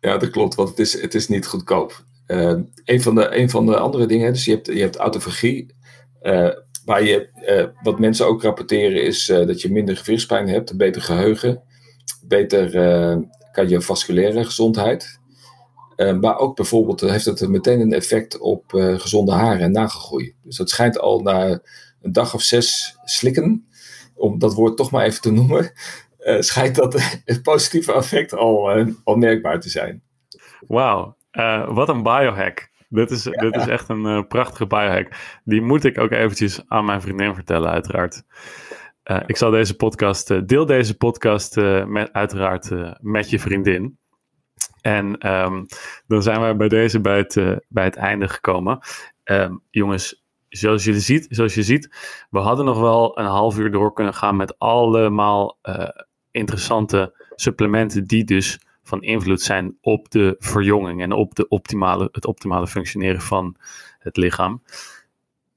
Ja, 0.00 0.16
dat 0.16 0.30
klopt, 0.30 0.54
want 0.54 0.68
het 0.68 0.78
is, 0.78 1.00
het 1.00 1.14
is 1.14 1.28
niet 1.28 1.46
goedkoop. 1.46 2.04
Uh, 2.26 2.58
een, 2.84 3.02
van 3.02 3.14
de, 3.14 3.36
een 3.36 3.50
van 3.50 3.66
de 3.66 3.76
andere 3.76 4.06
dingen, 4.06 4.32
dus 4.32 4.44
je 4.44 4.50
hebt, 4.50 4.66
je 4.66 4.80
hebt 4.80 4.96
autofagie. 4.96 5.74
Uh, 6.22 6.50
waar 6.84 7.02
je, 7.02 7.74
wat 7.82 7.98
mensen 7.98 8.26
ook 8.26 8.42
rapporteren 8.42 9.02
is 9.02 9.26
dat 9.26 9.60
je 9.60 9.72
minder 9.72 9.96
gewichtspijn 9.96 10.48
hebt, 10.48 10.76
beter 10.76 11.02
geheugen, 11.02 11.62
beter 12.26 12.70
cardiovasculaire 13.52 14.44
gezondheid. 14.44 15.20
Maar 15.96 16.38
ook 16.38 16.56
bijvoorbeeld 16.56 17.00
heeft 17.00 17.24
het 17.24 17.48
meteen 17.48 17.80
een 17.80 17.92
effect 17.92 18.38
op 18.38 18.64
gezonde 18.96 19.32
haren 19.32 19.60
en 19.60 19.72
nagelgroei. 19.72 20.34
Dus 20.42 20.56
dat 20.56 20.70
schijnt 20.70 20.98
al 20.98 21.20
naar 21.20 21.60
een 22.06 22.12
dag 22.12 22.34
of 22.34 22.42
zes 22.42 22.98
slikken, 23.04 23.68
om 24.14 24.38
dat 24.38 24.54
woord 24.54 24.76
toch 24.76 24.90
maar 24.90 25.04
even 25.04 25.20
te 25.20 25.32
noemen, 25.32 25.72
uh, 26.18 26.40
schijnt 26.50 26.74
dat 26.74 26.94
het 27.24 27.42
positieve 27.42 27.92
effect 27.92 28.34
al, 28.34 28.78
uh, 28.78 28.94
al 29.04 29.16
merkbaar 29.16 29.60
te 29.60 29.68
zijn. 29.68 30.02
Wauw, 30.66 31.16
uh, 31.32 31.74
wat 31.74 31.88
een 31.88 32.02
biohack. 32.02 32.74
Dit 32.88 33.10
is, 33.10 33.22
dit 33.22 33.56
is 33.56 33.66
echt 33.66 33.88
een 33.88 34.26
prachtige 34.26 34.66
biohack. 34.66 35.08
Die 35.44 35.62
moet 35.62 35.84
ik 35.84 35.98
ook 35.98 36.10
eventjes 36.10 36.60
aan 36.66 36.84
mijn 36.84 37.00
vriendin 37.00 37.34
vertellen, 37.34 37.70
uiteraard. 37.70 38.22
ik 39.26 39.36
zal 39.36 39.50
deze 39.50 39.76
podcast, 39.76 40.48
deel 40.48 40.66
deze 40.66 40.96
podcast 40.96 41.56
met, 41.86 42.12
uiteraard 42.12 42.70
met 43.00 43.30
je 43.30 43.38
vriendin. 43.38 43.98
En 44.80 45.32
um, 45.32 45.66
dan 46.06 46.22
zijn 46.22 46.46
we 46.46 46.56
bij 46.56 46.68
deze 46.68 47.00
bij 47.00 47.16
het, 47.16 47.60
bij 47.68 47.84
het 47.84 47.96
einde 47.96 48.28
gekomen. 48.28 48.78
Um, 49.24 49.62
jongens, 49.70 50.24
zoals 50.48 50.84
je 50.84 51.00
ziet, 51.00 51.26
zoals 51.30 51.54
je 51.54 51.62
ziet, 51.62 51.96
we 52.30 52.38
hadden 52.38 52.64
nog 52.64 52.80
wel 52.80 53.18
een 53.18 53.26
half 53.26 53.58
uur 53.58 53.70
door 53.70 53.92
kunnen 53.92 54.14
gaan 54.14 54.36
met 54.36 54.58
allemaal 54.58 55.58
uh, 55.62 55.88
interessante 56.30 57.24
supplementen 57.34 58.06
die 58.06 58.24
dus 58.24 58.60
van 58.82 59.02
invloed 59.02 59.42
zijn 59.42 59.76
op 59.80 60.10
de 60.10 60.36
verjonging 60.38 61.02
en 61.02 61.12
op 61.12 61.34
de 61.34 61.48
optimale, 61.48 62.08
het 62.12 62.26
optimale 62.26 62.66
functioneren 62.66 63.20
van 63.20 63.56
het 63.98 64.16
lichaam. 64.16 64.62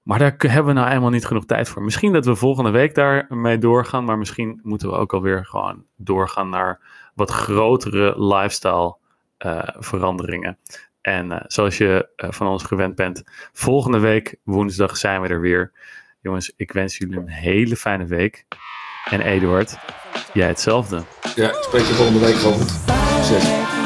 Maar 0.03 0.19
daar 0.19 0.35
hebben 0.38 0.73
we 0.73 0.79
nou 0.79 0.91
eenmaal 0.91 1.09
niet 1.09 1.25
genoeg 1.25 1.45
tijd 1.45 1.69
voor. 1.69 1.83
Misschien 1.83 2.13
dat 2.13 2.25
we 2.25 2.35
volgende 2.35 2.69
week 2.69 2.95
daarmee 2.95 3.57
doorgaan, 3.57 4.03
maar 4.03 4.17
misschien 4.17 4.59
moeten 4.63 4.89
we 4.89 4.95
ook 4.95 5.13
alweer 5.13 5.45
gewoon 5.45 5.83
doorgaan 5.95 6.49
naar 6.49 6.79
wat 7.19 7.32
grotere 7.32 8.23
lifestyle 8.23 8.95
uh, 9.45 9.62
veranderingen. 9.63 10.58
En 11.01 11.32
uh, 11.32 11.38
zoals 11.47 11.77
je 11.77 12.10
uh, 12.17 12.32
van 12.32 12.47
ons 12.47 12.63
gewend 12.63 12.95
bent, 12.95 13.23
volgende 13.53 13.99
week 13.99 14.36
woensdag 14.43 14.97
zijn 14.97 15.21
we 15.21 15.27
er 15.27 15.41
weer. 15.41 15.71
Jongens, 16.21 16.53
ik 16.55 16.71
wens 16.71 16.97
jullie 16.97 17.17
een 17.17 17.29
hele 17.29 17.75
fijne 17.75 18.05
week. 18.05 18.45
En 19.10 19.21
Eduard, 19.21 19.77
jij 20.34 20.47
hetzelfde. 20.47 21.03
Ja, 21.36 21.53
spreek 21.62 21.86
je 21.86 21.93
volgende 21.93 22.19
week 22.19 22.36
gewoon. 22.36 23.79